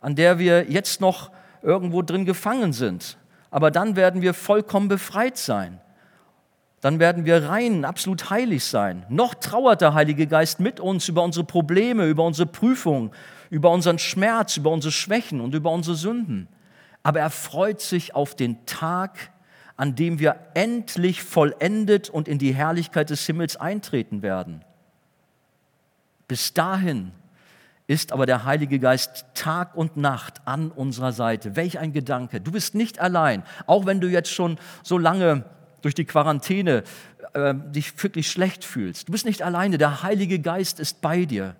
[0.00, 1.30] an der wir jetzt noch
[1.62, 3.18] irgendwo drin gefangen sind.
[3.50, 5.80] Aber dann werden wir vollkommen befreit sein.
[6.80, 9.06] Dann werden wir rein, absolut heilig sein.
[9.08, 13.12] Noch trauert der Heilige Geist mit uns über unsere Probleme, über unsere Prüfungen,
[13.50, 16.48] über unseren Schmerz, über unsere Schwächen und über unsere Sünden.
[17.04, 19.30] Aber er freut sich auf den Tag,
[19.76, 24.64] an dem wir endlich vollendet und in die Herrlichkeit des Himmels eintreten werden.
[26.26, 27.12] Bis dahin
[27.92, 31.56] ist aber der Heilige Geist Tag und Nacht an unserer Seite.
[31.56, 32.40] Welch ein Gedanke.
[32.40, 35.44] Du bist nicht allein, auch wenn du jetzt schon so lange
[35.82, 36.84] durch die Quarantäne
[37.34, 39.08] äh, dich wirklich schlecht fühlst.
[39.08, 41.54] Du bist nicht alleine, der Heilige Geist ist bei dir.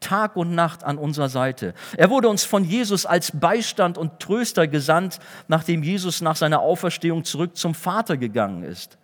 [0.00, 1.74] Tag und Nacht an unserer Seite.
[1.98, 7.24] Er wurde uns von Jesus als Beistand und Tröster gesandt, nachdem Jesus nach seiner Auferstehung
[7.24, 8.96] zurück zum Vater gegangen ist.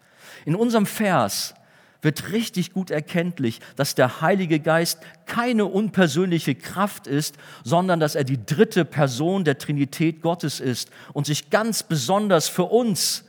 [0.46, 1.54] In unserem Vers
[2.02, 8.24] wird richtig gut erkenntlich, dass der Heilige Geist keine unpersönliche Kraft ist, sondern dass er
[8.24, 13.24] die dritte Person der Trinität Gottes ist und sich ganz besonders für uns,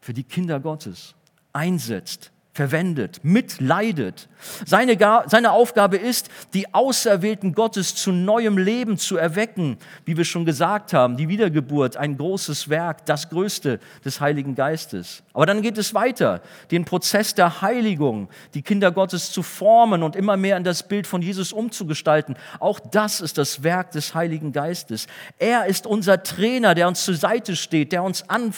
[0.00, 1.14] für die Kinder Gottes
[1.52, 4.28] einsetzt verwendet, mitleidet.
[4.64, 10.44] Seine, seine Aufgabe ist, die Auserwählten Gottes zu neuem Leben zu erwecken, wie wir schon
[10.44, 15.24] gesagt haben, die Wiedergeburt, ein großes Werk, das größte des Heiligen Geistes.
[15.32, 20.14] Aber dann geht es weiter, den Prozess der Heiligung, die Kinder Gottes zu formen und
[20.14, 22.36] immer mehr in das Bild von Jesus umzugestalten.
[22.60, 25.08] Auch das ist das Werk des Heiligen Geistes.
[25.38, 28.54] Er ist unser Trainer, der uns zur Seite steht, der uns an,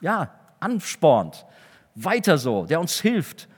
[0.00, 1.44] ja, anspornt
[1.94, 3.48] weiter so, der uns hilft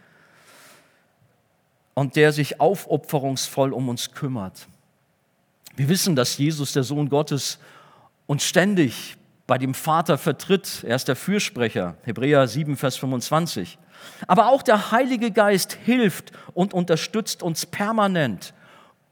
[1.94, 4.66] und der sich aufopferungsvoll um uns kümmert.
[5.76, 7.58] Wir wissen, dass Jesus, der Sohn Gottes,
[8.26, 9.16] uns ständig
[9.46, 10.84] bei dem Vater vertritt.
[10.86, 13.78] Er ist der Fürsprecher, Hebräer 7, Vers 25.
[14.26, 18.54] Aber auch der Heilige Geist hilft und unterstützt uns permanent,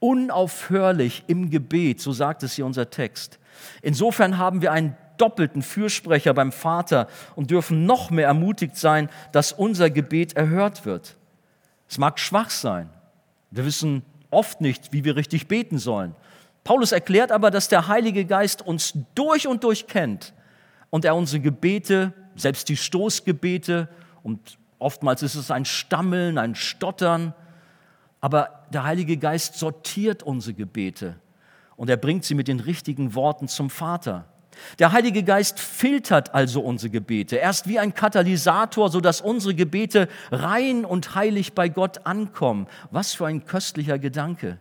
[0.01, 3.39] unaufhörlich im Gebet, so sagt es hier unser Text.
[3.83, 7.07] Insofern haben wir einen doppelten Fürsprecher beim Vater
[7.37, 11.17] und dürfen noch mehr ermutigt sein, dass unser Gebet erhört wird.
[11.89, 12.91] Es mag schwach sein.
[13.53, 16.17] Wir wissen oft nicht, wie wir richtig beten sollen.
[16.65, 20.35] Paulus erklärt aber, dass der Heilige Geist uns durch und durch kennt
[20.91, 23.89] und er unsere Gebete, selbst die Stoßgebete,
[24.25, 27.35] und oftmals ist es ein Stammeln, ein Stottern,
[28.21, 31.17] aber der Heilige Geist sortiert unsere Gebete
[31.77, 34.32] und er bringt sie mit den richtigen Worten zum Vater.
[34.79, 37.41] Der Heilige Geist filtert also unsere Gebete.
[37.41, 42.67] Er ist wie ein Katalysator, sodass unsere Gebete rein und heilig bei Gott ankommen.
[42.91, 44.59] Was für ein köstlicher Gedanke.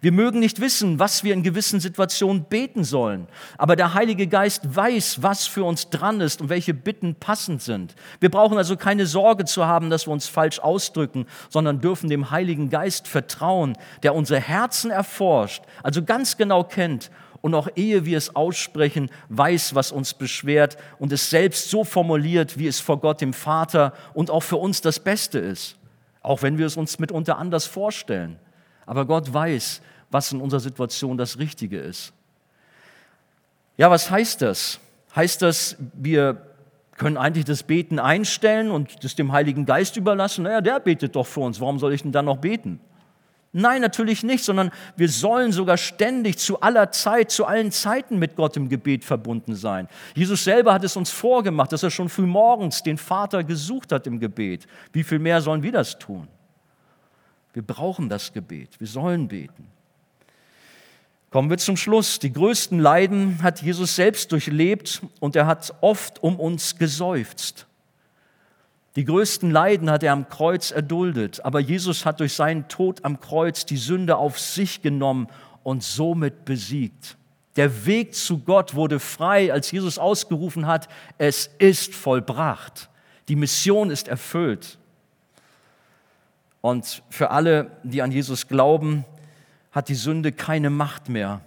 [0.00, 4.74] Wir mögen nicht wissen, was wir in gewissen Situationen beten sollen, aber der Heilige Geist
[4.74, 7.94] weiß, was für uns dran ist und welche Bitten passend sind.
[8.20, 12.30] Wir brauchen also keine Sorge zu haben, dass wir uns falsch ausdrücken, sondern dürfen dem
[12.30, 17.10] Heiligen Geist vertrauen, der unsere Herzen erforscht, also ganz genau kennt
[17.46, 22.58] und auch ehe wir es aussprechen, weiß, was uns beschwert und es selbst so formuliert,
[22.58, 25.76] wie es vor Gott dem Vater und auch für uns das Beste ist,
[26.22, 28.36] auch wenn wir es uns mitunter anders vorstellen.
[28.84, 32.12] Aber Gott weiß, was in unserer Situation das Richtige ist.
[33.76, 34.80] Ja, was heißt das?
[35.14, 36.42] Heißt das, wir
[36.96, 40.42] können eigentlich das Beten einstellen und das dem Heiligen Geist überlassen?
[40.42, 42.80] Naja, der betet doch für uns, warum soll ich denn dann noch beten?
[43.58, 48.36] Nein, natürlich nicht, sondern wir sollen sogar ständig zu aller Zeit, zu allen Zeiten mit
[48.36, 49.88] Gott im Gebet verbunden sein.
[50.14, 54.06] Jesus selber hat es uns vorgemacht, dass er schon früh morgens den Vater gesucht hat
[54.06, 54.66] im Gebet.
[54.92, 56.28] Wie viel mehr sollen wir das tun?
[57.54, 59.66] Wir brauchen das Gebet, wir sollen beten.
[61.30, 62.18] Kommen wir zum Schluss.
[62.18, 67.66] Die größten Leiden hat Jesus selbst durchlebt und er hat oft um uns geseufzt.
[68.96, 73.20] Die größten Leiden hat er am Kreuz erduldet, aber Jesus hat durch seinen Tod am
[73.20, 75.28] Kreuz die Sünde auf sich genommen
[75.62, 77.18] und somit besiegt.
[77.56, 80.88] Der Weg zu Gott wurde frei, als Jesus ausgerufen hat,
[81.18, 82.88] es ist vollbracht.
[83.28, 84.78] Die Mission ist erfüllt.
[86.62, 89.04] Und für alle, die an Jesus glauben,
[89.72, 91.42] hat die Sünde keine Macht mehr.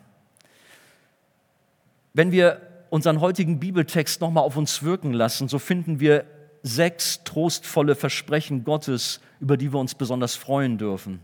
[2.13, 6.25] Wenn wir unseren heutigen Bibeltext nochmal auf uns wirken lassen, so finden wir
[6.63, 11.21] sechs trostvolle Versprechen Gottes, über die wir uns besonders freuen dürfen.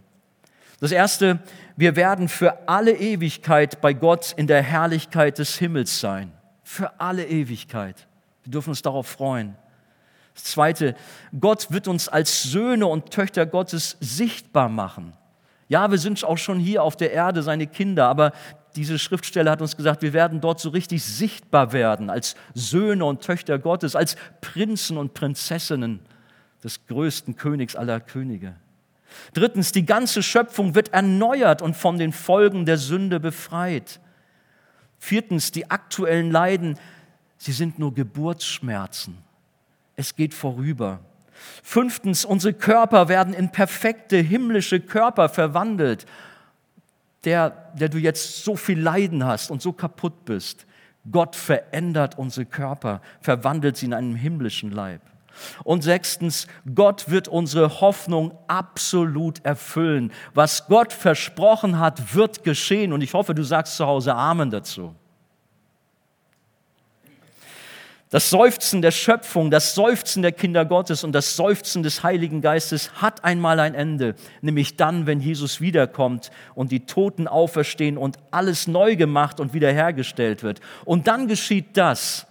[0.80, 1.40] Das erste,
[1.78, 6.32] wir werden für alle Ewigkeit bei Gott in der Herrlichkeit des Himmels sein.
[6.64, 8.08] Für alle Ewigkeit.
[8.44, 9.56] Wir dürfen uns darauf freuen.
[10.34, 10.96] Das zweite,
[11.40, 15.14] Gott wird uns als Söhne und Töchter Gottes sichtbar machen.
[15.70, 18.34] Ja, wir sind auch schon hier auf der Erde seine Kinder, aber
[18.76, 23.22] diese Schriftstelle hat uns gesagt, wir werden dort so richtig sichtbar werden als Söhne und
[23.22, 26.00] Töchter Gottes, als Prinzen und Prinzessinnen
[26.64, 28.56] des größten Königs aller Könige.
[29.34, 34.00] Drittens, die ganze Schöpfung wird erneuert und von den Folgen der Sünde befreit.
[35.00, 36.78] Viertens, die aktuellen Leiden,
[37.38, 39.18] sie sind nur Geburtsschmerzen.
[39.96, 41.00] Es geht vorüber.
[41.64, 46.06] Fünftens, unsere Körper werden in perfekte himmlische Körper verwandelt
[47.26, 50.66] der, der du jetzt so viel Leiden hast und so kaputt bist.
[51.12, 55.02] Gott verändert unsere Körper, verwandelt sie in einen himmlischen Leib.
[55.64, 60.12] Und sechstens, Gott wird unsere Hoffnung absolut erfüllen.
[60.34, 62.94] Was Gott versprochen hat, wird geschehen.
[62.94, 64.96] Und ich hoffe, du sagst zu Hause Amen dazu.
[68.16, 72.90] Das Seufzen der Schöpfung, das Seufzen der Kinder Gottes und das Seufzen des Heiligen Geistes
[73.02, 78.68] hat einmal ein Ende, nämlich dann, wenn Jesus wiederkommt und die Toten auferstehen und alles
[78.68, 80.62] neu gemacht und wiederhergestellt wird.
[80.86, 82.26] Und dann geschieht das,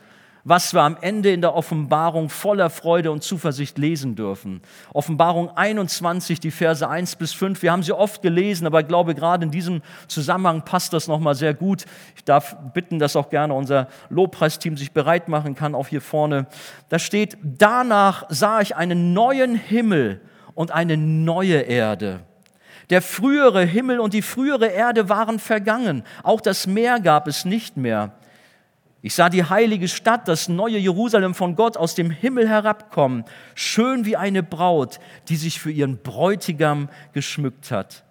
[0.45, 4.61] was wir am Ende in der Offenbarung voller Freude und Zuversicht lesen dürfen.
[4.93, 7.63] Offenbarung 21, die Verse 1 bis 5.
[7.63, 11.35] Wir haben sie oft gelesen, aber ich glaube, gerade in diesem Zusammenhang passt das nochmal
[11.35, 11.87] sehr gut.
[12.15, 16.47] Ich darf bitten, dass auch gerne unser Lobpreisteam sich bereit machen kann, auch hier vorne.
[16.91, 20.21] Da steht, danach sah ich einen neuen Himmel
[20.55, 22.21] und eine neue Erde.
[22.91, 26.03] Der frühere Himmel und die frühere Erde waren vergangen.
[26.23, 28.13] Auch das Meer gab es nicht mehr.
[29.07, 34.07] Ich sah die heilige Stadt, das neue Jerusalem von Gott aus dem Himmel herabkommen, schön
[34.07, 34.99] wie eine Braut,
[35.29, 38.03] die sich für ihren Bräutigam geschmückt hat.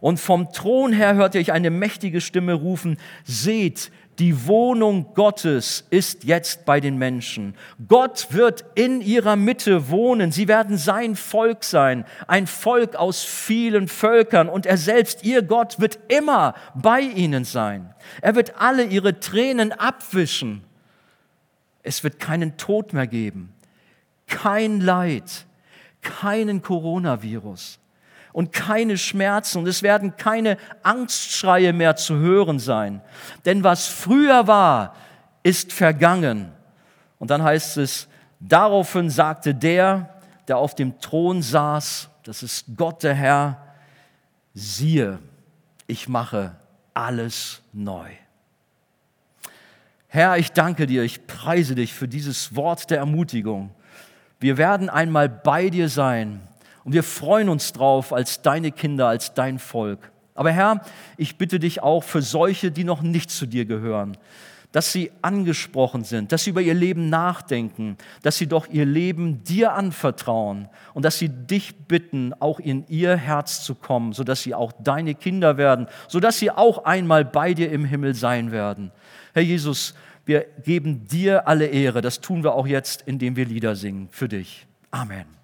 [0.00, 6.24] Und vom Thron her hörte ich eine mächtige Stimme rufen, seht, die Wohnung Gottes ist
[6.24, 7.54] jetzt bei den Menschen.
[7.86, 10.32] Gott wird in ihrer Mitte wohnen.
[10.32, 14.48] Sie werden sein Volk sein, ein Volk aus vielen Völkern.
[14.48, 17.94] Und er selbst, ihr Gott, wird immer bei ihnen sein.
[18.22, 20.64] Er wird alle ihre Tränen abwischen.
[21.82, 23.52] Es wird keinen Tod mehr geben,
[24.26, 25.46] kein Leid,
[26.00, 27.78] keinen Coronavirus
[28.36, 33.00] und keine Schmerzen und es werden keine Angstschreie mehr zu hören sein.
[33.46, 34.94] Denn was früher war,
[35.42, 36.52] ist vergangen.
[37.18, 38.08] Und dann heißt es,
[38.38, 43.56] daraufhin sagte der, der auf dem Thron saß, das ist Gott der Herr,
[44.52, 45.18] siehe,
[45.86, 46.56] ich mache
[46.92, 48.10] alles neu.
[50.08, 53.70] Herr, ich danke dir, ich preise dich für dieses Wort der Ermutigung.
[54.40, 56.45] Wir werden einmal bei dir sein
[56.86, 60.12] und wir freuen uns drauf als deine Kinder, als dein Volk.
[60.36, 60.82] Aber Herr,
[61.16, 64.16] ich bitte dich auch für solche, die noch nicht zu dir gehören,
[64.70, 69.42] dass sie angesprochen sind, dass sie über ihr Leben nachdenken, dass sie doch ihr Leben
[69.42, 74.54] dir anvertrauen und dass sie dich bitten, auch in ihr Herz zu kommen, sodass sie
[74.54, 78.92] auch deine Kinder werden, sodass sie auch einmal bei dir im Himmel sein werden.
[79.34, 82.00] Herr Jesus, wir geben dir alle Ehre.
[82.00, 84.68] Das tun wir auch jetzt, indem wir Lieder singen für dich.
[84.92, 85.35] Amen.